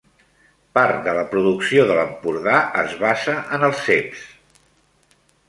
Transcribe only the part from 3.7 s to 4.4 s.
ceps.